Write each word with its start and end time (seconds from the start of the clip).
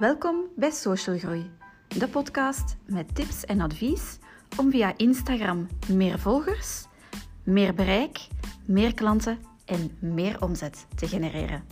Welkom 0.00 0.44
bij 0.56 0.70
Social 0.70 1.18
Groei, 1.18 1.50
de 1.88 2.08
podcast 2.08 2.76
met 2.86 3.14
tips 3.14 3.44
en 3.44 3.60
advies 3.60 4.18
om 4.58 4.70
via 4.70 4.96
Instagram 4.96 5.68
meer 5.92 6.18
volgers, 6.18 6.86
meer 7.44 7.74
bereik, 7.74 8.28
meer 8.66 8.94
klanten 8.94 9.38
en 9.64 9.96
meer 10.00 10.42
omzet 10.42 10.86
te 10.96 11.08
genereren. 11.08 11.66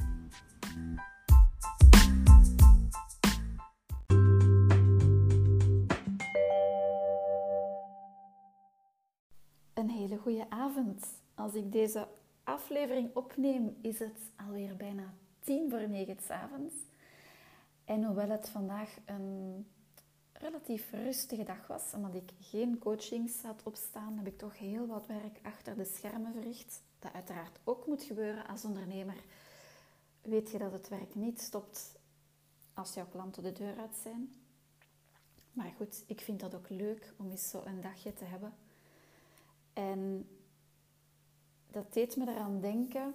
Een 9.75 9.89
hele 9.91 10.17
goede 10.17 10.51
avond. 10.51 11.07
Als 11.35 11.55
ik 11.55 11.73
deze 11.73 12.09
aflevering 12.45 13.11
opneem, 13.15 13.77
is 13.83 13.99
het 13.99 14.33
alweer 14.47 14.77
bijna 14.77 15.15
tien 15.41 15.71
voor 15.71 15.89
negen 15.89 16.17
avonds. 16.29 16.75
En 17.89 18.05
hoewel 18.05 18.29
het 18.29 18.49
vandaag 18.49 18.99
een 19.05 19.67
relatief 20.33 20.91
rustige 20.91 21.43
dag 21.43 21.67
was, 21.67 21.93
omdat 21.95 22.15
ik 22.15 22.31
geen 22.41 22.79
coachings 22.79 23.43
had 23.43 23.63
opstaan, 23.63 24.17
heb 24.17 24.27
ik 24.27 24.39
toch 24.39 24.59
heel 24.59 24.87
wat 24.87 25.07
werk 25.07 25.41
achter 25.43 25.77
de 25.77 25.85
schermen 25.85 26.33
verricht. 26.33 26.83
Dat 26.99 27.13
uiteraard 27.13 27.59
ook 27.65 27.87
moet 27.87 28.03
gebeuren 28.03 28.47
als 28.47 28.65
ondernemer. 28.65 29.17
Weet 30.23 30.51
je 30.51 30.59
dat 30.59 30.73
het 30.73 30.89
werk 30.89 31.15
niet 31.15 31.41
stopt 31.41 31.99
als 32.75 32.95
jouw 32.95 33.07
klanten 33.07 33.43
de 33.43 33.53
deur 33.53 33.79
uit 33.79 33.97
zijn. 34.03 34.35
Maar 35.53 35.73
goed, 35.77 36.05
ik 36.07 36.21
vind 36.21 36.41
dat 36.41 36.55
ook 36.55 36.69
leuk 36.69 37.15
om 37.17 37.31
eens 37.31 37.51
zo 37.51 37.63
een 37.65 37.81
dagje 37.81 38.13
te 38.13 38.25
hebben. 38.25 38.55
En 39.73 40.29
dat 41.71 41.93
deed 41.93 42.17
me 42.17 42.31
eraan 42.31 42.61
denken 42.61 43.15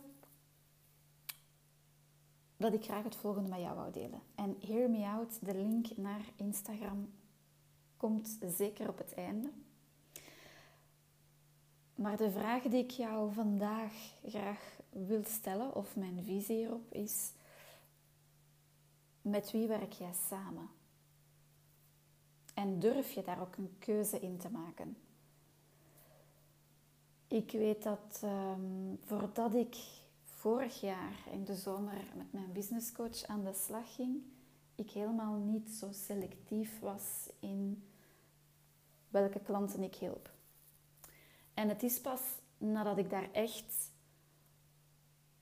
dat 2.63 2.73
ik 2.73 2.83
graag 2.83 3.03
het 3.03 3.15
volgende 3.15 3.49
met 3.49 3.59
jou 3.59 3.75
wou 3.75 3.91
delen. 3.91 4.21
En 4.35 4.57
Hear 4.59 4.89
Me 4.89 5.05
Out, 5.05 5.45
de 5.45 5.55
link 5.55 5.97
naar 5.97 6.25
Instagram, 6.35 7.13
komt 7.97 8.37
zeker 8.57 8.89
op 8.89 8.97
het 8.97 9.13
einde. 9.13 9.51
Maar 11.95 12.17
de 12.17 12.31
vraag 12.31 12.63
die 12.63 12.83
ik 12.83 12.91
jou 12.91 13.33
vandaag 13.33 13.93
graag 14.25 14.79
wil 14.89 15.23
stellen, 15.23 15.75
of 15.75 15.95
mijn 15.95 16.23
visie 16.23 16.55
hierop, 16.55 16.93
is: 16.93 17.31
met 19.21 19.51
wie 19.51 19.67
werk 19.67 19.93
jij 19.93 20.13
samen? 20.29 20.69
En 22.53 22.79
durf 22.79 23.11
je 23.11 23.21
daar 23.21 23.41
ook 23.41 23.55
een 23.55 23.75
keuze 23.79 24.19
in 24.19 24.37
te 24.37 24.49
maken? 24.49 24.97
Ik 27.27 27.51
weet 27.51 27.83
dat 27.83 28.21
um, 28.23 28.99
voordat 29.05 29.53
ik 29.53 29.75
vorig 30.43 30.81
jaar 30.81 31.13
in 31.31 31.43
de 31.43 31.55
zomer 31.55 32.03
met 32.15 32.33
mijn 32.33 32.51
businesscoach 32.51 33.23
aan 33.25 33.43
de 33.43 33.53
slag 33.53 33.95
ging, 33.95 34.23
ik 34.75 34.89
helemaal 34.91 35.33
niet 35.33 35.69
zo 35.69 35.87
selectief 35.91 36.79
was 36.79 37.29
in 37.39 37.83
welke 39.09 39.39
klanten 39.39 39.83
ik 39.83 39.95
hielp. 39.95 40.31
En 41.53 41.69
het 41.69 41.83
is 41.83 42.01
pas 42.01 42.21
nadat 42.57 42.97
ik 42.97 43.09
daar 43.09 43.31
echt 43.31 43.91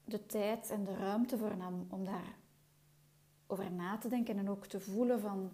de 0.04 0.26
tijd 0.26 0.70
en 0.70 0.84
de 0.84 0.96
ruimte 0.96 1.38
voor 1.38 1.58
nam 1.58 1.86
om 1.90 2.06
daar 2.06 2.36
over 3.48 3.72
na 3.72 3.98
te 3.98 4.08
denken 4.10 4.38
en 4.38 4.50
ook 4.50 4.66
te 4.66 4.80
voelen 4.80 5.20
van, 5.20 5.52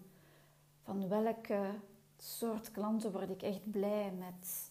van 0.82 1.08
welke 1.08 1.74
soort 2.16 2.70
klanten 2.70 3.12
word 3.12 3.30
ik 3.30 3.42
echt 3.42 3.70
blij 3.70 4.12
met 4.12 4.67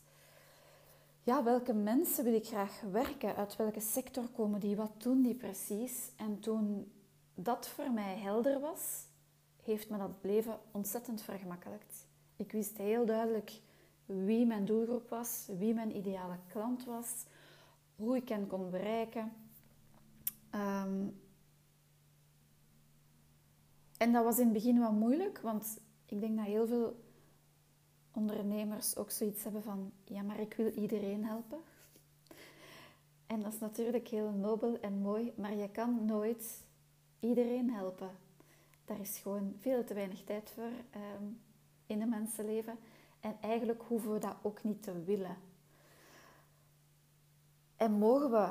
ja, 1.27 1.43
welke 1.43 1.73
mensen 1.73 2.23
wil 2.23 2.33
ik 2.33 2.45
graag 2.45 2.81
werken? 2.91 3.35
Uit 3.35 3.55
welke 3.55 3.79
sector 3.79 4.27
komen 4.35 4.59
die? 4.59 4.75
Wat 4.75 4.91
doen 4.97 5.21
die 5.21 5.35
precies? 5.35 6.11
En 6.15 6.39
toen 6.39 6.91
dat 7.35 7.67
voor 7.67 7.91
mij 7.91 8.17
helder 8.17 8.59
was, 8.59 9.05
heeft 9.63 9.89
me 9.89 9.97
dat 9.97 10.11
leven 10.21 10.59
ontzettend 10.71 11.21
vergemakkelijkt. 11.21 12.07
Ik 12.35 12.51
wist 12.51 12.77
heel 12.77 13.05
duidelijk 13.05 13.61
wie 14.05 14.45
mijn 14.45 14.65
doelgroep 14.65 15.09
was, 15.09 15.49
wie 15.57 15.73
mijn 15.73 15.95
ideale 15.95 16.37
klant 16.47 16.85
was, 16.85 17.25
hoe 17.95 18.15
ik 18.15 18.29
hen 18.29 18.47
kon 18.47 18.69
bereiken. 18.69 19.31
Ehm, 20.49 21.07
en 23.97 24.11
dat 24.11 24.23
was 24.23 24.37
in 24.37 24.43
het 24.43 24.53
begin 24.53 24.79
wel 24.79 24.93
moeilijk, 24.93 25.39
want 25.39 25.79
ik 26.05 26.19
denk 26.19 26.37
dat 26.37 26.45
heel 26.45 26.67
veel 26.67 27.06
ondernemers 28.17 28.97
ook 28.97 29.11
zoiets 29.11 29.43
hebben 29.43 29.63
van, 29.63 29.91
ja, 30.03 30.21
maar 30.21 30.39
ik 30.39 30.53
wil 30.53 30.69
iedereen 30.69 31.25
helpen. 31.25 31.59
En 33.27 33.41
dat 33.41 33.53
is 33.53 33.59
natuurlijk 33.59 34.07
heel 34.07 34.31
nobel 34.31 34.79
en 34.79 35.01
mooi, 35.01 35.33
maar 35.35 35.55
je 35.55 35.69
kan 35.69 36.05
nooit 36.05 36.63
iedereen 37.19 37.71
helpen. 37.71 38.09
Daar 38.85 38.99
is 38.99 39.17
gewoon 39.17 39.55
veel 39.59 39.83
te 39.83 39.93
weinig 39.93 40.23
tijd 40.23 40.49
voor 40.49 40.71
um, 41.19 41.39
in 41.85 42.01
een 42.01 42.09
mensenleven. 42.09 42.77
En 43.19 43.37
eigenlijk 43.41 43.81
hoeven 43.87 44.13
we 44.13 44.19
dat 44.19 44.35
ook 44.41 44.63
niet 44.63 44.83
te 44.83 45.03
willen. 45.03 45.37
En 47.75 47.91
mogen 47.91 48.31
we 48.31 48.49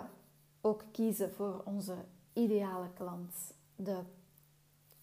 ook 0.61 0.85
kiezen 0.93 1.33
voor 1.33 1.63
onze 1.65 1.95
ideale 2.33 2.93
klant. 2.95 3.35
De 3.77 4.01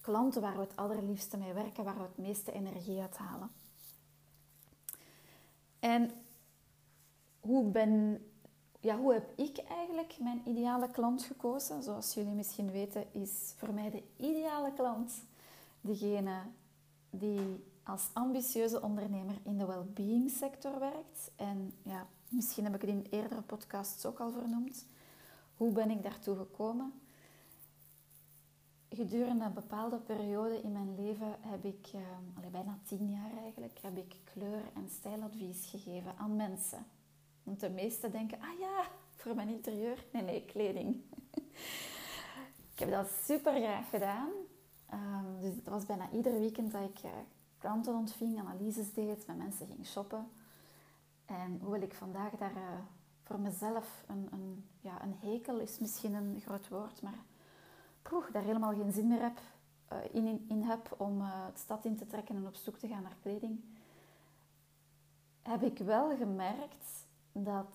klanten 0.02 0.41
waar 0.41 0.56
we 0.56 0.62
het 0.62 0.75
allerliefste 0.75 1.38
mee 1.38 1.53
werken, 1.53 1.84
waar 1.84 1.97
we 1.97 2.02
het 2.02 2.18
meeste 2.18 2.52
energie 2.52 3.02
uit 3.02 3.18
halen. 3.18 3.50
En 5.83 6.11
hoe, 7.39 7.71
ben, 7.71 8.23
ja, 8.79 8.97
hoe 8.97 9.13
heb 9.13 9.31
ik 9.35 9.57
eigenlijk 9.57 10.16
mijn 10.19 10.41
ideale 10.45 10.91
klant 10.91 11.23
gekozen? 11.23 11.83
Zoals 11.83 12.13
jullie 12.13 12.33
misschien 12.33 12.71
weten, 12.71 13.13
is 13.13 13.53
voor 13.57 13.73
mij 13.73 13.89
de 13.89 14.03
ideale 14.17 14.73
klant 14.73 15.13
degene 15.81 16.41
die 17.09 17.63
als 17.83 18.09
ambitieuze 18.13 18.81
ondernemer 18.81 19.35
in 19.43 19.57
de 19.57 19.66
well-being 19.66 20.29
sector 20.29 20.79
werkt. 20.79 21.31
En 21.35 21.73
ja, 21.81 22.07
misschien 22.27 22.63
heb 22.63 22.75
ik 22.75 22.81
het 22.81 22.89
in 22.89 23.07
eerdere 23.09 23.41
podcasts 23.41 24.05
ook 24.05 24.19
al 24.19 24.31
vernoemd. 24.31 24.85
Hoe 25.57 25.72
ben 25.72 25.89
ik 25.89 26.03
daartoe 26.03 26.35
gekomen? 26.35 26.93
Gedurende 28.93 29.45
een 29.45 29.53
bepaalde 29.53 29.97
periode 29.97 30.61
in 30.61 30.71
mijn 30.71 30.95
leven 30.95 31.35
heb 31.39 31.65
ik, 31.65 31.91
uh, 31.95 32.47
bijna 32.51 32.79
tien 32.83 33.09
jaar 33.09 33.37
eigenlijk, 33.41 33.79
heb 33.81 33.97
ik 33.97 34.15
kleur- 34.23 34.71
en 34.73 34.89
stijladvies 34.89 35.69
gegeven 35.69 36.17
aan 36.17 36.35
mensen. 36.35 36.85
Want 37.43 37.59
de 37.59 37.69
meesten 37.69 38.11
denken, 38.11 38.41
ah 38.41 38.59
ja, 38.59 38.83
voor 39.15 39.35
mijn 39.35 39.49
interieur. 39.49 40.05
Nee, 40.11 40.21
nee, 40.21 40.45
kleding. 40.45 41.01
ik 42.73 42.79
heb 42.79 42.89
dat 42.89 43.09
super 43.23 43.53
graag 43.53 43.89
gedaan. 43.89 44.29
Um, 44.93 45.41
dus 45.41 45.55
het 45.55 45.67
was 45.67 45.85
bijna 45.85 46.09
ieder 46.11 46.39
weekend 46.39 46.71
dat 46.71 46.81
ik 46.81 47.03
uh, 47.03 47.11
klanten 47.57 47.95
ontving, 47.95 48.39
analyses 48.39 48.93
deed, 48.93 49.27
met 49.27 49.37
mensen 49.37 49.67
ging 49.67 49.85
shoppen. 49.85 50.27
En 51.25 51.59
hoewel 51.61 51.81
ik 51.81 51.93
vandaag 51.93 52.31
daar 52.31 52.55
uh, 52.55 52.79
voor 53.23 53.39
mezelf 53.39 54.03
een, 54.07 54.27
een, 54.31 54.65
ja, 54.81 55.03
een 55.03 55.15
hekel 55.19 55.59
is 55.59 55.79
misschien 55.79 56.13
een 56.13 56.41
groot 56.41 56.69
woord, 56.69 57.01
maar 57.01 57.19
poeh, 58.03 58.31
daar 58.31 58.44
helemaal 58.44 58.74
geen 58.74 58.91
zin 58.91 59.08
meer 59.08 59.22
heb, 59.22 59.40
uh, 59.91 59.97
in, 60.12 60.46
in, 60.47 60.62
heb 60.62 60.96
om 60.97 61.22
uh, 61.22 61.46
stad 61.53 61.86
in 61.86 61.97
te 61.97 62.08
trekken 62.08 62.36
en 62.36 62.47
op 62.47 62.56
zoek 62.56 62.78
te 62.78 62.88
gaan 62.88 63.03
naar 63.03 63.18
kleding, 63.22 63.59
heb 65.41 65.64
ik 65.64 65.78
wel 65.78 66.18
gemerkt 66.18 67.06
dat 67.31 67.72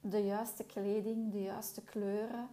de 0.00 0.24
juiste 0.24 0.64
kleding, 0.64 1.32
de 1.32 1.42
juiste 1.42 1.82
kleuren, 1.82 2.48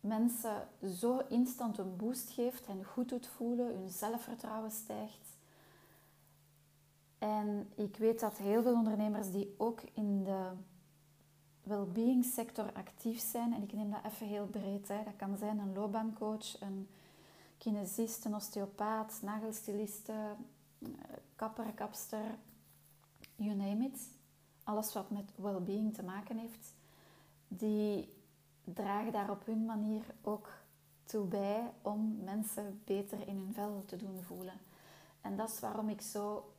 mensen 0.00 0.68
zo 0.98 1.22
instant 1.28 1.78
een 1.78 1.96
boost 1.96 2.30
geeft 2.30 2.66
en 2.66 2.84
goed 2.84 3.08
doet 3.08 3.26
voelen, 3.26 3.74
hun 3.74 3.88
zelfvertrouwen 3.88 4.70
stijgt. 4.70 5.36
En 7.18 7.70
ik 7.74 7.96
weet 7.96 8.20
dat 8.20 8.36
heel 8.36 8.62
veel 8.62 8.74
ondernemers 8.74 9.30
die 9.30 9.54
ook 9.56 9.80
in 9.94 10.24
de 10.24 10.50
well-being 11.64 12.24
sector 12.24 12.72
actief 12.72 13.20
zijn. 13.20 13.54
En 13.54 13.62
ik 13.62 13.72
neem 13.72 13.90
dat 13.90 14.12
even 14.12 14.26
heel 14.26 14.46
breed. 14.46 14.88
Hè. 14.88 15.04
Dat 15.04 15.16
kan 15.16 15.36
zijn 15.36 15.58
een 15.58 15.72
loopbaancoach, 15.72 16.60
een 16.60 16.88
kinesist, 17.58 18.24
een 18.24 18.34
osteopaat, 18.34 19.18
nagelstiliste, 19.22 20.12
eh, 20.82 20.88
kapper, 21.36 21.72
kapster, 21.74 22.38
you 23.36 23.54
name 23.54 23.84
it. 23.84 24.08
Alles 24.64 24.92
wat 24.92 25.10
met 25.10 25.30
well-being 25.36 25.94
te 25.94 26.02
maken 26.02 26.36
heeft. 26.36 26.74
Die 27.48 28.12
dragen 28.64 29.12
daar 29.12 29.30
op 29.30 29.46
hun 29.46 29.64
manier 29.64 30.04
ook 30.22 30.48
toe 31.04 31.26
bij 31.26 31.72
om 31.82 32.16
mensen 32.24 32.80
beter 32.84 33.28
in 33.28 33.36
hun 33.36 33.52
vel 33.54 33.82
te 33.86 33.96
doen 33.96 34.22
voelen. 34.22 34.60
En 35.20 35.36
dat 35.36 35.50
is 35.50 35.60
waarom 35.60 35.88
ik 35.88 36.00
zo 36.00 36.53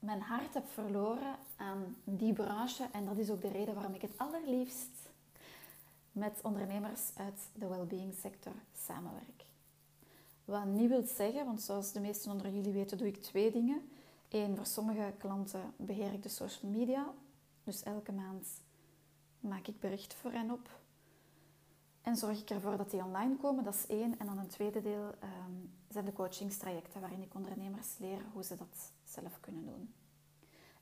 mijn 0.00 0.20
hart 0.20 0.54
heb 0.54 0.68
verloren 0.68 1.36
aan 1.56 1.96
die 2.04 2.32
branche. 2.32 2.88
En 2.92 3.04
dat 3.04 3.18
is 3.18 3.30
ook 3.30 3.40
de 3.40 3.50
reden 3.50 3.74
waarom 3.74 3.94
ik 3.94 4.02
het 4.02 4.18
allerliefst 4.18 5.10
met 6.12 6.40
ondernemers 6.42 7.00
uit 7.16 7.40
de 7.54 7.66
well-being 7.68 8.14
sector 8.20 8.52
samenwerk. 8.76 9.44
Wat 10.44 10.64
niet 10.64 10.88
wil 10.88 11.06
zeggen, 11.06 11.44
want 11.44 11.62
zoals 11.62 11.92
de 11.92 12.00
meesten 12.00 12.30
onder 12.30 12.50
jullie 12.50 12.72
weten, 12.72 12.98
doe 12.98 13.06
ik 13.06 13.22
twee 13.22 13.50
dingen. 13.50 13.90
Eén, 14.28 14.56
voor 14.56 14.66
sommige 14.66 15.12
klanten 15.18 15.72
beheer 15.76 16.12
ik 16.12 16.22
de 16.22 16.28
social 16.28 16.72
media. 16.72 17.12
Dus 17.64 17.82
elke 17.82 18.12
maand 18.12 18.46
maak 19.40 19.66
ik 19.66 19.80
berichten 19.80 20.18
voor 20.18 20.32
hen 20.32 20.50
op. 20.50 20.79
En 22.02 22.16
zorg 22.16 22.40
ik 22.40 22.50
ervoor 22.50 22.76
dat 22.76 22.90
die 22.90 23.04
online 23.04 23.36
komen, 23.36 23.64
dat 23.64 23.74
is 23.74 23.86
één. 23.86 24.18
En 24.18 24.26
dan 24.26 24.38
een 24.38 24.48
tweede 24.48 24.80
deel 24.80 25.14
ehm, 25.20 25.52
zijn 25.88 26.04
de 26.04 26.12
coachingstrajecten 26.12 27.00
waarin 27.00 27.22
ik 27.22 27.34
ondernemers 27.34 27.98
leer 27.98 28.20
hoe 28.32 28.44
ze 28.44 28.56
dat 28.56 28.92
zelf 29.04 29.40
kunnen 29.40 29.64
doen. 29.64 29.94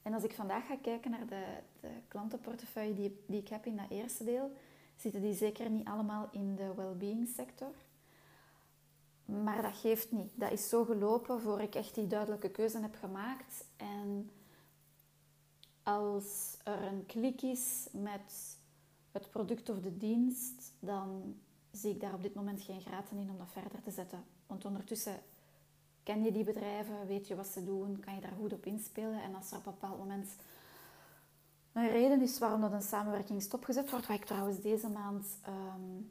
En 0.02 0.14
als 0.14 0.24
ik 0.24 0.34
vandaag 0.34 0.66
ga 0.66 0.76
kijken 0.76 1.10
naar 1.10 1.26
de, 1.26 1.44
de 1.80 1.90
klantenportefeuille 2.08 2.94
die, 2.94 3.24
die 3.26 3.40
ik 3.40 3.48
heb 3.48 3.66
in 3.66 3.76
dat 3.76 3.90
eerste 3.90 4.24
deel, 4.24 4.52
zitten 4.96 5.20
die 5.20 5.34
zeker 5.34 5.70
niet 5.70 5.86
allemaal 5.86 6.28
in 6.30 6.56
de 6.56 6.74
well-being 6.74 7.28
sector. 7.28 7.72
Maar 9.24 9.62
dat 9.62 9.76
geeft 9.76 10.12
niet. 10.12 10.30
Dat 10.34 10.52
is 10.52 10.68
zo 10.68 10.84
gelopen 10.84 11.40
voor 11.40 11.60
ik 11.60 11.74
echt 11.74 11.94
die 11.94 12.06
duidelijke 12.06 12.50
keuze 12.50 12.78
heb 12.80 12.94
gemaakt. 12.94 13.64
En 13.76 14.30
als 15.82 16.56
er 16.64 16.82
een 16.82 17.06
klik 17.06 17.42
is 17.42 17.88
met 17.92 18.57
het 19.18 19.30
product 19.30 19.68
of 19.68 19.80
de 19.80 19.96
dienst, 19.96 20.72
dan 20.80 21.34
zie 21.70 21.90
ik 21.90 22.00
daar 22.00 22.14
op 22.14 22.22
dit 22.22 22.34
moment 22.34 22.62
geen 22.62 22.80
graten 22.80 23.16
in 23.16 23.30
om 23.30 23.38
dat 23.38 23.52
verder 23.52 23.82
te 23.82 23.90
zetten. 23.90 24.24
Want 24.46 24.64
ondertussen 24.64 25.20
ken 26.02 26.24
je 26.24 26.32
die 26.32 26.44
bedrijven, 26.44 27.06
weet 27.06 27.28
je 27.28 27.34
wat 27.34 27.46
ze 27.46 27.64
doen, 27.64 28.00
kan 28.00 28.14
je 28.14 28.20
daar 28.20 28.36
goed 28.38 28.52
op 28.52 28.66
inspelen. 28.66 29.22
En 29.22 29.34
als 29.34 29.50
er 29.50 29.58
op 29.58 29.66
een 29.66 29.72
bepaald 29.72 29.98
moment 29.98 30.36
een 31.72 31.88
reden 31.88 32.22
is 32.22 32.38
waarom 32.38 32.60
dat 32.60 32.72
een 32.72 32.82
samenwerking 32.82 33.42
stopgezet 33.42 33.90
wordt, 33.90 34.06
wat 34.06 34.16
ik 34.16 34.24
trouwens 34.24 34.60
deze 34.60 34.88
maand, 34.88 35.26
um, 35.48 36.10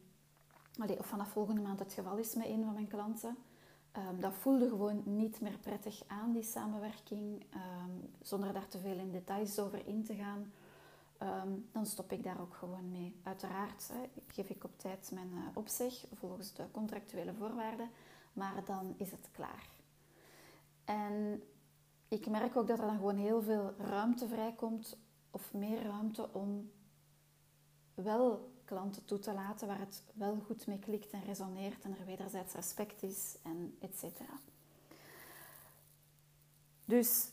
of 0.98 1.06
vanaf 1.06 1.30
volgende 1.30 1.62
maand 1.62 1.80
het 1.80 1.94
geval 1.94 2.18
is 2.18 2.36
met 2.36 2.46
een 2.46 2.64
van 2.64 2.74
mijn 2.74 2.88
klanten, 2.88 3.38
um, 3.98 4.20
dat 4.20 4.34
voelde 4.34 4.70
gewoon 4.70 5.02
niet 5.06 5.42
meer 5.42 5.58
prettig 5.58 6.04
aan, 6.08 6.32
die 6.32 6.44
samenwerking, 6.44 7.44
um, 7.54 8.10
zonder 8.22 8.54
daar 8.54 8.68
te 8.68 8.80
veel 8.80 8.98
in 8.98 9.12
details 9.12 9.60
over 9.60 9.88
in 9.88 10.04
te 10.04 10.16
gaan. 10.16 10.52
Dan 11.72 11.86
stop 11.86 12.12
ik 12.12 12.24
daar 12.24 12.42
ook 12.42 12.56
gewoon 12.56 12.92
mee. 12.92 13.20
Uiteraard 13.24 13.92
geef 14.28 14.50
ik 14.50 14.64
op 14.64 14.80
tijd 14.80 15.12
mijn 15.14 15.32
uh, 15.34 15.48
opzeg 15.54 16.06
volgens 16.14 16.54
de 16.54 16.72
contractuele 16.72 17.34
voorwaarden, 17.34 17.90
maar 18.34 18.64
dan 18.66 18.94
is 18.98 19.12
het 19.12 19.30
klaar. 19.32 19.70
En 20.86 21.44
ik 22.08 22.30
merk 22.30 22.56
ook 22.56 22.68
dat 22.68 22.80
er 22.80 22.86
dan 22.86 22.96
gewoon 22.96 23.18
heel 23.18 23.42
veel 23.42 23.74
ruimte 23.78 24.28
vrijkomt, 24.28 24.98
of 25.32 25.54
meer 25.54 25.84
ruimte 25.84 26.34
om 26.34 26.72
wel 27.94 28.56
klanten 28.66 29.06
toe 29.06 29.20
te 29.20 29.34
laten 29.34 29.68
waar 29.68 29.80
het 29.80 30.04
wel 30.14 30.40
goed 30.46 30.68
mee 30.68 30.80
klikt 30.80 31.12
en 31.12 31.24
resoneert 31.24 31.84
en 31.84 31.98
er 31.98 32.06
wederzijds 32.06 32.54
respect 32.54 33.04
is 33.04 33.38
en 33.44 33.78
et. 33.80 34.06
Dus 36.86 37.32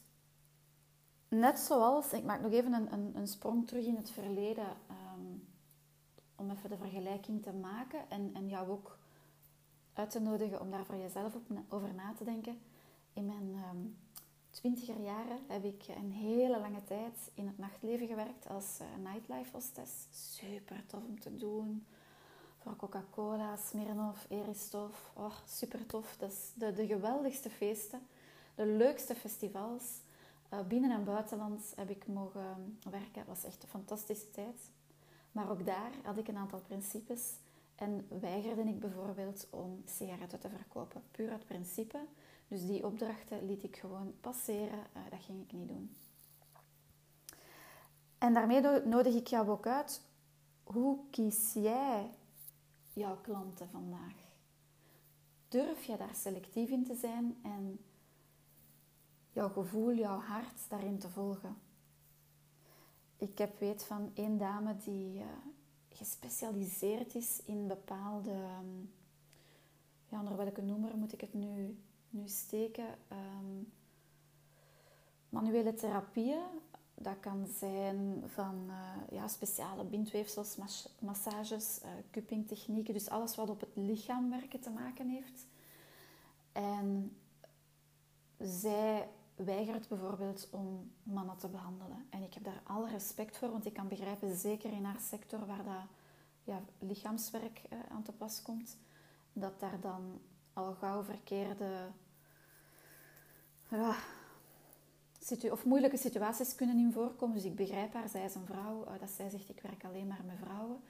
net 1.39 1.59
zoals, 1.59 2.13
ik 2.13 2.25
maak 2.25 2.41
nog 2.41 2.53
even 2.53 2.73
een, 2.73 2.93
een, 2.93 3.13
een 3.17 3.29
sprong 3.29 3.67
terug 3.67 3.85
in 3.85 3.97
het 3.97 4.11
verleden 4.11 4.67
um, 4.91 5.49
om 6.37 6.51
even 6.51 6.71
de 6.71 6.77
vergelijking 6.77 7.43
te 7.43 7.53
maken 7.53 8.11
en, 8.11 8.31
en 8.35 8.49
jou 8.49 8.71
ook 8.71 8.99
uit 9.93 10.11
te 10.11 10.21
nodigen 10.21 10.61
om 10.61 10.71
daar 10.71 10.85
voor 10.85 10.97
jezelf 10.97 11.35
op, 11.35 11.43
over 11.69 11.95
na 11.95 12.15
te 12.17 12.25
denken. 12.25 12.59
In 13.13 13.27
mijn 13.27 13.65
um, 13.73 13.97
twintiger 14.51 15.01
jaren 15.01 15.39
heb 15.47 15.65
ik 15.65 15.85
een 15.89 16.13
hele 16.13 16.61
lange 16.61 16.85
tijd 16.85 17.31
in 17.35 17.47
het 17.47 17.59
nachtleven 17.59 18.07
gewerkt 18.07 18.49
als 18.49 18.79
uh, 18.81 19.13
nightlife 19.13 19.51
hostess. 19.53 20.07
Super 20.11 20.87
tof 20.87 21.03
om 21.05 21.21
te 21.21 21.37
doen. 21.37 21.87
Voor 22.59 22.77
Coca-Cola, 22.77 23.57
Smirnoff, 23.57 24.27
Eristoff. 24.29 25.13
Oh, 25.15 25.35
super 25.47 25.87
tof. 25.87 26.17
Dat 26.17 26.31
is 26.31 26.53
de, 26.55 26.73
de 26.73 26.87
geweldigste 26.87 27.51
feesten. 27.51 28.07
De 28.55 28.67
leukste 28.67 29.15
festivals. 29.15 30.01
Uh, 30.55 30.67
binnen- 30.67 30.91
en 30.91 31.05
buitenland 31.05 31.73
heb 31.77 31.91
ik 31.91 32.07
mogen 32.07 32.79
werken. 32.91 33.19
Het 33.19 33.27
was 33.27 33.45
echt 33.45 33.63
een 33.63 33.69
fantastische 33.69 34.31
tijd. 34.31 34.71
Maar 35.33 35.51
ook 35.51 35.67
daar 35.67 35.91
had 36.03 36.19
ik 36.19 36.29
een 36.29 36.37
aantal 36.37 36.61
principes. 36.61 37.33
En 37.75 38.07
weigerde 38.21 38.63
ik 38.63 38.81
bijvoorbeeld 38.81 39.47
om 39.51 39.83
sigaretten 39.85 40.41
te 40.41 40.49
verkopen. 40.49 41.03
Puur 41.11 41.31
uit 41.31 41.45
principe. 41.45 41.99
Dus 42.49 42.67
die 42.67 42.87
opdrachten 42.87 43.47
liet 43.47 43.63
ik 43.63 43.77
gewoon 43.77 44.15
passeren. 44.21 44.79
Uh, 44.97 45.03
dat 45.11 45.21
ging 45.21 45.43
ik 45.43 45.53
niet 45.53 45.69
doen. 45.69 45.97
En 48.19 48.35
daarmee 48.35 48.61
nodig 48.85 49.15
ik 49.15 49.27
jou 49.27 49.49
ook 49.49 49.67
uit. 49.67 50.03
Hoe 50.65 50.99
kies 51.11 51.53
jij 51.53 52.11
jouw 52.93 53.17
klanten 53.21 53.69
vandaag? 53.69 54.15
Durf 55.49 55.85
je 55.85 55.97
daar 55.97 56.15
selectief 56.15 56.71
in 56.71 56.85
te 56.85 56.95
zijn 56.95 57.39
en 57.43 57.79
jouw 59.35 59.49
gevoel, 59.49 59.93
jouw 59.95 60.19
hart 60.19 60.69
daarin 60.69 60.99
te 60.99 61.09
volgen? 61.09 61.57
Ik 63.17 63.39
heb 63.39 63.59
weet 63.59 63.85
van 63.85 64.11
één 64.15 64.39
dame 64.39 64.77
die 64.77 65.19
uh, 65.19 65.25
gespecialiseerd 65.89 67.15
is 67.15 67.43
in 67.45 67.67
bepaalde... 67.67 68.31
Um, 68.31 68.93
ja, 70.09 70.19
onder 70.19 70.37
welke 70.37 70.63
noemer 70.63 70.97
moet 70.97 71.13
ik 71.13 71.21
het 71.21 71.35
nu 71.35 71.77
nu 72.15 72.29
steken. 72.29 72.87
Um, 73.13 73.73
manuele 75.29 75.75
therapieën, 75.75 76.43
dat 76.95 77.21
kan 77.21 77.47
zijn 77.47 78.23
van 78.27 78.65
uh, 78.69 79.19
ja, 79.19 79.29
speciale 79.29 79.85
bindweefsels, 79.85 80.57
massages, 80.99 81.81
uh, 81.83 81.89
cuppingtechnieken, 82.11 82.95
dus 82.95 83.09
alles 83.09 83.37
wat 83.37 83.51
op 83.51 83.61
het 83.61 83.73
lichaam 83.75 84.31
werken 84.31 84.61
te 84.61 84.71
maken 84.71 85.09
heeft. 85.09 85.47
En 86.53 87.17
zij 88.39 89.09
weigert 89.37 89.89
bijvoorbeeld 89.89 90.49
om 90.51 90.91
mannen 91.03 91.37
te 91.37 91.49
behandelen. 91.49 92.07
En 92.11 92.23
ik 92.23 92.35
heb 92.35 92.45
daar 92.45 92.63
alle 92.65 92.89
respect 92.89 93.39
voor, 93.39 93.51
want 93.51 93.67
ik 93.67 93.73
kan 93.73 93.89
begrijpen, 93.89 94.37
zeker 94.37 94.73
in 94.73 94.85
haar 94.85 95.01
sector 95.01 95.47
waar 95.47 95.65
dat 95.65 95.87
ja, 96.45 96.61
lichaamswerk 96.79 97.63
uh, 97.73 97.79
aan 97.89 98.03
te 98.03 98.13
pas 98.13 98.43
komt, 98.43 98.77
dat 99.33 99.61
daar 99.61 99.81
dan 99.81 100.21
al 100.53 100.75
gauw 100.75 101.03
verkeerde 101.03 101.91
ja, 103.69 103.97
of 105.51 105.65
moeilijke 105.65 105.97
situaties 105.97 106.55
kunnen 106.55 106.79
in 106.79 106.93
voorkomen. 106.93 107.37
Dus 107.37 107.45
ik 107.45 107.57
begrijp 107.57 107.93
haar, 107.93 108.09
zij 108.09 108.25
is 108.25 108.35
een 108.35 108.47
vrouw, 108.47 108.85
eh, 108.85 109.01
dat 109.01 109.11
zij 109.11 109.29
zegt 109.29 109.49
ik 109.49 109.61
werk 109.61 109.85
alleen 109.85 110.07
maar 110.07 110.25
met 110.27 110.37
vrouwen. 110.43 110.81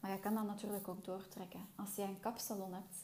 Maar 0.00 0.10
je 0.10 0.20
kan 0.20 0.34
dat 0.34 0.46
natuurlijk 0.46 0.88
ook 0.88 1.04
doortrekken. 1.04 1.66
Als 1.74 1.94
jij 1.94 2.08
een 2.08 2.20
kapsalon 2.20 2.72
hebt 2.72 2.96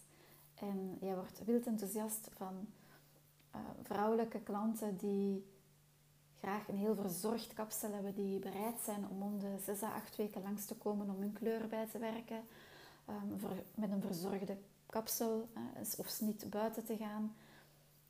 en 0.54 0.96
jij 1.00 1.14
wordt 1.14 1.44
wild 1.44 1.66
enthousiast 1.66 2.28
van 2.36 2.66
uh, 3.54 3.60
vrouwelijke 3.82 4.40
klanten 4.40 4.96
die 4.96 5.50
graag 6.38 6.69
een 6.69 6.76
heel 6.76 6.94
verzorgd 6.94 7.54
kapsel 7.54 7.93
hebben, 7.93 8.14
die 8.14 8.38
bereid 8.38 8.81
zijn 8.81 9.08
om 9.08 9.22
om 9.22 9.38
de 9.38 9.58
6 9.64 9.82
à 9.82 9.94
8 9.94 10.16
weken 10.16 10.43
langs 10.43 10.64
te 10.64 10.75
komen 10.75 11.10
om 11.10 11.20
hun 11.20 11.32
kleur 11.32 11.69
bij 11.69 11.87
te 11.87 11.99
werken, 11.99 12.43
um, 13.08 13.38
met 13.75 13.90
een 13.90 14.00
verzorgde 14.00 14.58
kapsel 14.87 15.49
uh, 15.56 15.62
of 15.96 16.20
niet 16.20 16.50
buiten 16.50 16.84
te 16.84 16.96
gaan, 16.96 17.34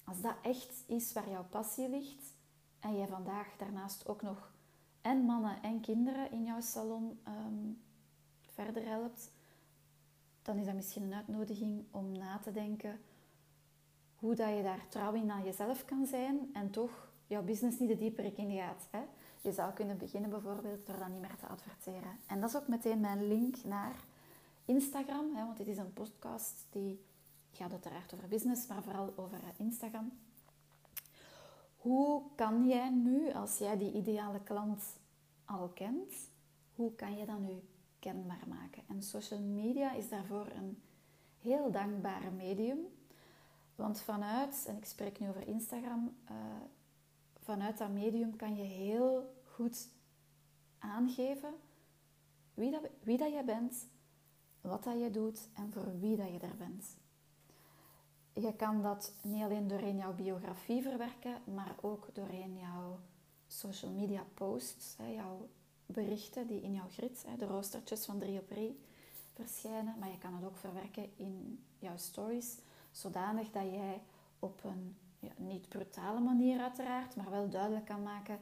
als 0.05 0.21
dat 0.21 0.35
echt 0.43 0.85
is 0.87 1.13
waar 1.13 1.31
jouw 1.31 1.45
passie 1.45 1.89
ligt 1.89 2.35
en 2.81 2.97
jij 2.97 3.07
vandaag 3.07 3.57
daarnaast 3.57 4.09
ook 4.09 4.23
nog 4.23 4.53
en 5.01 5.25
mannen 5.25 5.63
en 5.63 5.81
kinderen 5.81 6.31
in 6.31 6.45
jouw 6.45 6.61
salon 6.61 7.21
ehm, 7.25 7.73
verder 8.41 8.85
helpt, 8.85 9.31
dan 10.43 10.57
is 10.57 10.67
dat 10.67 10.75
misschien 10.75 11.03
een 11.03 11.15
uitnodiging 11.15 11.85
om 11.91 12.13
na 12.13 12.39
te 12.39 12.53
denken 12.53 13.01
hoe 14.23 14.35
dat 14.35 14.57
je 14.57 14.63
daar 14.63 14.87
trouw 14.89 15.13
in 15.13 15.31
aan 15.31 15.45
jezelf 15.45 15.85
kan 15.85 16.07
zijn 16.07 16.51
en 16.53 16.71
toch 16.71 17.09
jouw 17.27 17.43
business 17.43 17.79
niet 17.79 17.89
de 17.89 17.97
dieper 17.97 18.39
in 18.39 18.57
gaat. 18.57 18.89
Hè? 18.91 19.03
Je 19.41 19.53
zou 19.53 19.73
kunnen 19.73 19.99
beginnen 19.99 20.31
bijvoorbeeld 20.31 20.87
door 20.87 20.99
dat 20.99 21.09
niet 21.09 21.21
meer 21.21 21.37
te 21.37 21.47
adverteren. 21.47 22.19
En 22.27 22.41
dat 22.41 22.49
is 22.49 22.57
ook 22.57 22.69
meteen 22.69 23.01
mijn 23.01 23.29
link 23.29 23.65
naar 23.65 23.95
Instagram, 24.65 25.35
hè, 25.35 25.45
want 25.45 25.57
dit 25.57 25.67
is 25.67 25.79
een 25.79 25.93
podcast 25.93 26.67
die 26.71 27.01
gaat 27.53 27.71
uiteraard 27.73 28.15
over 28.15 28.29
business, 28.29 28.67
maar 28.67 28.83
vooral 28.83 29.13
over 29.17 29.39
Instagram. 29.57 30.13
Hoe 31.77 32.23
kan 32.35 32.69
jij 32.69 32.91
nu, 32.91 33.33
als 33.33 33.59
jij 33.59 33.79
die 33.79 33.93
ideale 33.93 34.41
klant 34.41 34.83
al 35.45 35.69
kent, 35.69 36.15
hoe 36.75 36.95
kan 36.95 37.17
je 37.17 37.27
dat 37.27 37.39
nu 37.39 37.63
kenbaar 37.99 38.45
maken? 38.49 38.83
En 38.89 39.03
social 39.03 39.41
media 39.41 39.93
is 39.93 40.09
daarvoor 40.09 40.47
een 40.47 40.83
heel 41.41 41.71
dankbare 41.71 42.31
medium. 42.31 42.79
Want 43.83 44.01
vanuit, 44.01 44.65
en 44.67 44.77
ik 44.77 44.85
spreek 44.85 45.19
nu 45.19 45.29
over 45.29 45.47
Instagram, 45.47 46.17
uh, 46.31 46.37
vanuit 47.41 47.79
dat 47.79 47.91
medium 47.91 48.37
kan 48.37 48.57
je 48.57 48.63
heel 48.63 49.35
goed 49.45 49.89
aangeven 50.79 51.55
wie 52.55 52.71
dat, 52.71 52.83
wie 53.03 53.19
dat 53.19 53.33
je 53.33 53.45
bent, 53.45 53.87
wat 54.61 54.85
dat 54.85 55.01
je 55.01 55.11
doet 55.11 55.49
en 55.55 55.73
voor 55.73 56.01
wie 56.01 56.17
dat 56.17 56.29
je 56.29 56.39
er 56.39 56.57
bent 56.57 56.97
je 58.33 58.57
kan 58.57 58.83
dat 58.83 59.13
niet 59.23 59.43
alleen 59.43 59.69
doorheen 59.69 59.97
jouw 59.97 60.15
biografie 60.15 60.83
verwerken, 60.83 61.41
maar 61.55 61.75
ook 61.81 62.09
doorheen 62.13 62.59
jouw 62.59 62.99
social 63.47 63.91
media 63.91 64.25
posts, 64.35 64.97
jouw 65.15 65.49
berichten 65.87 66.47
die 66.47 66.61
in 66.61 66.73
jouw 66.73 66.89
grid, 66.89 67.25
de 67.39 67.47
roostertjes 67.47 68.05
van 68.05 68.19
3 68.19 68.39
op 68.39 68.49
3 68.49 68.81
verschijnen. 69.33 69.99
Maar 69.99 70.11
je 70.11 70.19
kan 70.19 70.35
het 70.35 70.45
ook 70.45 70.57
verwerken 70.57 71.11
in 71.17 71.65
jouw 71.79 71.97
stories, 71.97 72.59
zodanig 72.93 73.51
dat 73.51 73.71
jij 73.71 74.03
op 74.39 74.65
een 74.65 74.97
ja, 75.19 75.33
niet 75.37 75.69
brutale 75.69 76.21
manier 76.21 76.61
uiteraard, 76.61 77.17
maar 77.17 77.31
wel 77.31 77.49
duidelijk 77.49 77.85
kan 77.85 78.03
maken 78.03 78.39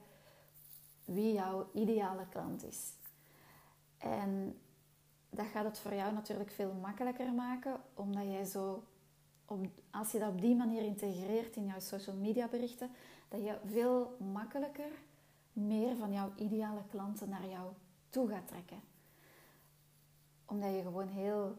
wie 1.04 1.33
jouw 1.33 1.71
ideale 1.73 2.26
klant 2.28 2.64
is. 2.64 2.92
En 3.99 4.59
dat 5.30 5.47
gaat 5.47 5.64
het 5.64 5.78
voor 5.78 5.95
jou 5.95 6.12
natuurlijk 6.12 6.50
veel 6.50 6.73
makkelijker 6.73 7.33
maken, 7.33 7.80
omdat 7.95 8.25
jij 8.25 8.45
zo, 8.45 8.85
op, 9.45 9.66
als 9.90 10.12
je 10.12 10.19
dat 10.19 10.28
op 10.28 10.40
die 10.40 10.57
manier 10.57 10.83
integreert 10.83 11.57
in 11.57 11.66
jouw 11.66 11.80
social 11.80 12.16
media 12.16 12.49
berichten, 12.49 12.90
dat 13.28 13.45
je 13.45 13.59
veel 13.64 14.16
makkelijker 14.33 14.90
meer 15.52 15.97
van 15.97 16.12
jouw 16.12 16.33
ideale 16.37 16.83
klanten 16.90 17.28
naar 17.28 17.47
jou 17.49 17.73
toe 18.09 18.28
gaat 18.28 18.49
trekken. 18.49 18.80
Omdat 20.45 20.75
je 20.75 20.83
gewoon 20.83 21.09
heel 21.09 21.59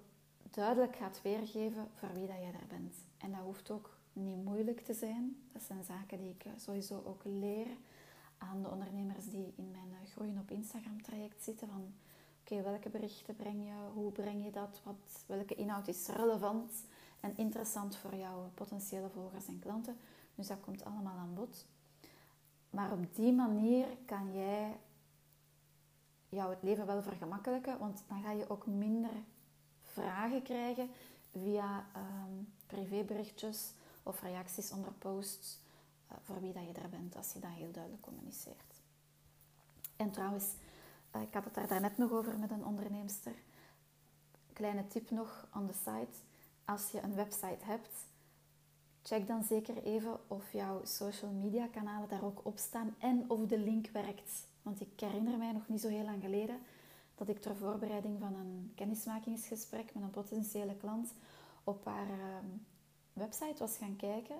duidelijk 0.51 0.95
gaat 0.95 1.21
weergeven 1.21 1.87
voor 1.95 2.13
wie 2.13 2.27
dat 2.27 2.37
jij 2.41 2.51
daar 2.51 2.67
bent. 2.67 2.95
En 3.17 3.31
dat 3.31 3.41
hoeft 3.41 3.71
ook 3.71 3.97
niet 4.13 4.43
moeilijk 4.43 4.79
te 4.79 4.93
zijn. 4.93 5.37
Dat 5.51 5.61
zijn 5.61 5.83
zaken 5.83 6.17
die 6.17 6.29
ik 6.29 6.43
eh, 6.45 6.51
sowieso 6.57 7.03
ook 7.05 7.21
leer 7.23 7.67
aan 8.37 8.61
de 8.61 8.69
ondernemers 8.69 9.29
die 9.29 9.53
in 9.55 9.71
mijn 9.71 9.91
eh, 9.91 10.11
Groeien 10.11 10.39
op 10.39 10.51
Instagram 10.51 11.01
traject 11.01 11.43
zitten. 11.43 11.67
Van 11.67 11.93
oké, 12.41 12.61
welke 12.61 12.89
berichten 12.89 13.35
breng 13.35 13.63
je? 13.63 13.73
Hoe 13.93 14.11
breng 14.11 14.43
je 14.43 14.51
dat? 14.51 14.81
Wat, 14.83 15.23
welke 15.25 15.55
inhoud 15.55 15.87
is 15.87 16.07
relevant 16.07 16.85
en 17.19 17.37
interessant 17.37 17.95
voor 17.95 18.15
jouw 18.15 18.51
potentiële 18.53 19.09
volgers 19.09 19.47
en 19.47 19.59
klanten? 19.59 19.97
Dus 20.35 20.47
dat 20.47 20.59
komt 20.59 20.85
allemaal 20.85 21.17
aan 21.17 21.33
bod. 21.33 21.65
Maar 22.69 22.91
op 22.91 23.15
die 23.15 23.33
manier 23.33 23.87
kan 24.05 24.33
jij 24.33 24.79
jou 26.29 26.49
het 26.49 26.63
leven 26.63 26.85
wel 26.85 27.01
vergemakkelijken, 27.01 27.79
want 27.79 28.03
dan 28.07 28.21
ga 28.21 28.31
je 28.31 28.49
ook 28.49 28.65
minder 28.65 29.23
vragen 29.91 30.41
krijgen 30.41 30.89
via 31.31 31.85
um, 31.95 32.53
privéberichtjes 32.67 33.73
of 34.03 34.21
reacties 34.21 34.71
onder 34.71 34.91
posts 34.91 35.59
uh, 36.11 36.17
voor 36.21 36.41
wie 36.41 36.53
dat 36.53 36.65
je 36.67 36.73
daar 36.73 36.89
bent, 36.89 37.15
als 37.15 37.33
je 37.33 37.39
dat 37.39 37.51
heel 37.51 37.71
duidelijk 37.71 38.03
communiceert. 38.03 38.81
En 39.95 40.11
trouwens, 40.11 40.45
uh, 41.15 41.21
ik 41.21 41.33
had 41.33 41.43
het 41.43 41.53
daar 41.53 41.67
daarnet 41.67 41.97
nog 41.97 42.11
over 42.11 42.39
met 42.39 42.51
een 42.51 42.65
onderneemster. 42.65 43.33
Kleine 44.53 44.87
tip 44.87 45.09
nog 45.09 45.47
on 45.55 45.67
the 45.67 45.73
site. 45.73 46.17
Als 46.65 46.91
je 46.91 47.01
een 47.01 47.15
website 47.15 47.65
hebt, 47.65 48.05
check 49.03 49.27
dan 49.27 49.43
zeker 49.43 49.83
even 49.83 50.19
of 50.27 50.51
jouw 50.51 50.81
social 50.85 51.31
media 51.31 51.67
kanalen 51.67 52.09
daar 52.09 52.23
ook 52.23 52.39
op 52.43 52.57
staan 52.57 52.95
en 52.99 53.25
of 53.29 53.45
de 53.45 53.59
link 53.59 53.87
werkt. 53.87 54.47
Want 54.61 54.81
ik 54.81 54.99
herinner 54.99 55.37
mij 55.37 55.51
nog 55.51 55.67
niet 55.67 55.81
zo 55.81 55.87
heel 55.87 56.03
lang 56.03 56.21
geleden 56.21 56.59
dat 57.25 57.35
ik 57.35 57.41
ter 57.41 57.55
voorbereiding 57.55 58.19
van 58.19 58.35
een 58.35 58.71
kennismakingsgesprek 58.75 59.93
met 59.93 60.03
een 60.03 60.09
potentiële 60.09 60.75
klant 60.75 61.13
op 61.63 61.85
haar 61.85 62.09
ehm, 62.09 62.45
website 63.13 63.57
was 63.57 63.77
gaan 63.77 63.95
kijken. 63.95 64.35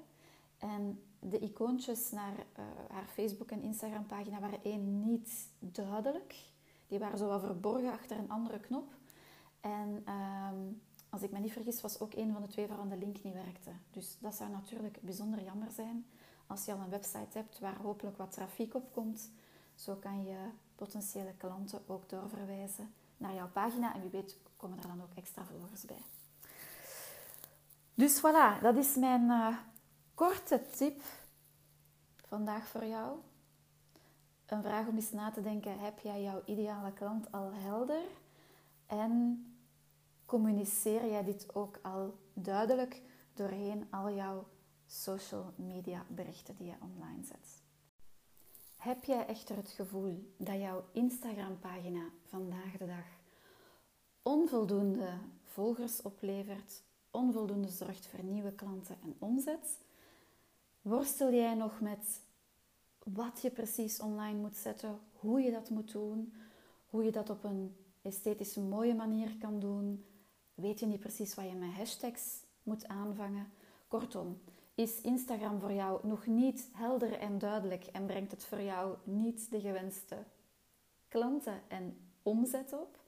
En 0.57 1.03
de 1.19 1.39
icoontjes 1.39 2.11
naar 2.11 2.33
uh, 2.33 2.65
haar 2.89 3.07
Facebook- 3.07 3.51
en 3.51 3.61
Instagram-pagina 3.61 4.39
waren 4.39 4.63
één 4.63 5.05
niet 5.05 5.49
duidelijk. 5.59 6.35
Die 6.87 6.99
waren 6.99 7.17
zo 7.17 7.27
wat 7.27 7.41
verborgen 7.41 7.91
achter 7.91 8.17
een 8.17 8.29
andere 8.29 8.59
knop. 8.59 8.93
En 9.59 10.01
ehm, 10.05 10.59
als 11.09 11.21
ik 11.21 11.31
me 11.31 11.39
niet 11.39 11.51
vergis, 11.51 11.81
was 11.81 11.99
ook 11.99 12.13
een 12.13 12.33
van 12.33 12.41
de 12.41 12.47
twee 12.47 12.67
waarvan 12.67 12.89
de 12.89 12.97
link 12.97 13.23
niet 13.23 13.33
werkte. 13.33 13.71
Dus 13.91 14.17
dat 14.19 14.35
zou 14.35 14.49
natuurlijk 14.49 15.01
bijzonder 15.01 15.43
jammer 15.43 15.71
zijn 15.71 16.05
als 16.47 16.65
je 16.65 16.73
al 16.73 16.79
een 16.79 16.89
website 16.89 17.37
hebt 17.37 17.59
waar 17.59 17.77
hopelijk 17.81 18.17
wat 18.17 18.31
trafiek 18.31 18.73
op 18.73 18.93
komt. 18.93 19.31
Zo 19.81 19.95
kan 19.95 20.23
je 20.23 20.49
potentiële 20.75 21.33
klanten 21.37 21.81
ook 21.87 22.09
doorverwijzen 22.09 22.93
naar 23.17 23.33
jouw 23.33 23.49
pagina 23.49 23.93
en 23.93 24.01
wie 24.01 24.09
weet 24.09 24.37
komen 24.57 24.77
er 24.77 24.87
dan 24.87 25.01
ook 25.01 25.13
extra 25.15 25.43
volgers 25.43 25.85
bij. 25.85 26.03
Dus 27.93 28.19
voilà, 28.19 28.61
dat 28.61 28.75
is 28.75 28.95
mijn 28.95 29.21
uh, 29.21 29.57
korte 30.13 30.65
tip 30.77 31.01
vandaag 32.15 32.67
voor 32.67 32.85
jou. 32.85 33.17
Een 34.45 34.63
vraag 34.63 34.87
om 34.87 34.95
eens 34.95 35.11
na 35.11 35.31
te 35.31 35.41
denken: 35.41 35.79
heb 35.79 35.99
jij 35.99 36.21
jouw 36.21 36.41
ideale 36.45 36.93
klant 36.93 37.31
al 37.31 37.53
helder? 37.53 38.03
En 38.85 39.45
communiceer 40.25 41.05
jij 41.05 41.23
dit 41.23 41.55
ook 41.55 41.79
al 41.81 42.17
duidelijk 42.33 43.01
doorheen 43.33 43.87
al 43.91 44.09
jouw 44.09 44.47
social 44.85 45.53
media 45.55 46.05
berichten 46.07 46.55
die 46.55 46.67
je 46.67 46.75
online 46.79 47.23
zet? 47.23 47.61
Heb 48.81 49.03
jij 49.03 49.25
echter 49.25 49.55
het 49.55 49.69
gevoel 49.69 50.33
dat 50.37 50.59
jouw 50.59 50.83
Instagram-pagina 50.91 52.09
vandaag 52.25 52.77
de 52.77 52.85
dag 52.85 53.05
onvoldoende 54.21 55.09
volgers 55.43 56.01
oplevert, 56.01 56.83
onvoldoende 57.11 57.67
zorgt 57.67 58.07
voor 58.07 58.23
nieuwe 58.23 58.51
klanten 58.51 58.97
en 59.03 59.15
omzet? 59.19 59.77
Worstel 60.81 61.33
jij 61.33 61.53
nog 61.53 61.79
met 61.79 62.21
wat 63.03 63.41
je 63.41 63.51
precies 63.51 63.99
online 63.99 64.39
moet 64.39 64.57
zetten, 64.57 64.99
hoe 65.19 65.41
je 65.41 65.51
dat 65.51 65.69
moet 65.69 65.91
doen, 65.91 66.33
hoe 66.89 67.03
je 67.03 67.11
dat 67.11 67.29
op 67.29 67.43
een 67.43 67.75
esthetische 68.01 68.61
mooie 68.61 68.95
manier 68.95 69.37
kan 69.37 69.59
doen? 69.59 70.05
Weet 70.53 70.79
je 70.79 70.85
niet 70.85 70.99
precies 70.99 71.33
wat 71.33 71.45
je 71.45 71.55
met 71.55 71.73
hashtags 71.73 72.43
moet 72.63 72.87
aanvangen? 72.87 73.53
Kortom, 73.87 74.41
is 74.75 75.01
Instagram 75.01 75.59
voor 75.59 75.73
jou 75.73 76.07
nog 76.07 76.25
niet 76.25 76.69
helder 76.73 77.19
en 77.19 77.39
duidelijk 77.39 77.85
en 77.85 78.05
brengt 78.05 78.31
het 78.31 78.45
voor 78.45 78.61
jou 78.61 78.97
niet 79.03 79.51
de 79.51 79.59
gewenste 79.59 80.23
klanten 81.07 81.61
en 81.67 81.97
omzet 82.23 82.73
op? 82.73 82.99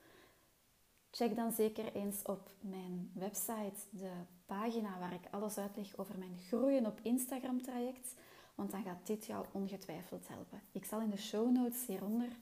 Check 1.12 1.36
dan 1.36 1.51
zeker 1.51 1.93
eens 1.96 2.22
op 2.22 2.50
mijn 2.60 3.12
website 3.13 3.79
de 3.89 4.12
pagina 4.46 5.00
waar 5.00 5.13
ik 5.13 5.27
alles 5.32 5.58
uitleg 5.58 5.98
over 5.98 6.17
mijn 6.17 6.38
groeien 6.48 6.86
op 6.86 7.00
Instagram 7.01 7.62
traject, 7.62 8.15
want 8.55 8.72
dan 8.72 8.84
gaat 8.84 9.08
dit 9.08 9.25
jou 9.25 9.46
ongetwijfeld 9.51 10.27
helpen. 10.27 10.62
Ik 10.72 10.86
zal 10.86 11.01
in 11.01 11.10
de 11.10 11.17
show 11.17 11.51
notes 11.51 11.86
hieronder 11.86 12.38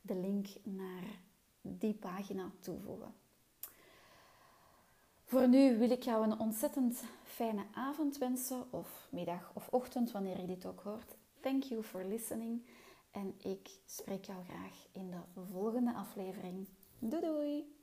de 0.00 0.14
link 0.14 0.46
naar 0.62 1.04
die 1.60 1.94
pagina 1.94 2.50
toevoegen. 2.60 3.14
Voor 5.24 5.48
nu 5.48 5.78
wil 5.78 5.90
ik 5.90 6.02
jou 6.02 6.24
een 6.24 6.38
ontzettend 6.38 7.04
fijne 7.22 7.64
avond 7.72 8.18
wensen, 8.18 8.72
of 8.72 9.08
middag 9.10 9.50
of 9.54 9.68
ochtend, 9.70 10.12
wanneer 10.12 10.40
je 10.40 10.46
dit 10.46 10.66
ook 10.66 10.80
hoort. 10.80 11.16
Thank 11.40 11.62
you 11.62 11.82
for 11.82 12.04
listening. 12.04 12.66
En 13.10 13.34
ik 13.38 13.68
spreek 13.84 14.24
jou 14.24 14.44
graag 14.44 14.86
in 14.92 15.10
de 15.10 15.42
volgende 15.52 15.92
aflevering. 15.92 16.68
Doei 16.98 17.22
doei! 17.22 17.73